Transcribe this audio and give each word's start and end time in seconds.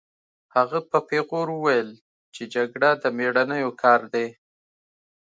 هغه 0.55 0.79
په 0.89 0.97
پیغور 1.09 1.47
وویل 1.51 1.89
چې 2.35 2.43
جګړه 2.55 2.89
د 3.01 3.03
مېړنیو 3.17 3.69
کار 3.81 4.01
دی 4.13 4.27